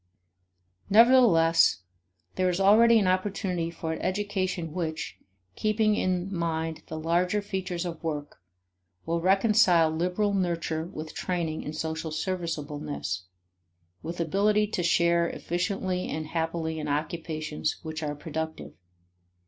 [0.89, 1.81] Nevertheless,
[2.33, 5.19] there is already an opportunity for an education which,
[5.55, 8.41] keeping in mind the larger features of work,
[9.05, 13.25] will reconcile liberal nurture with training in social serviceableness,
[14.01, 18.73] with ability to share efficiently and happily in occupations which are productive.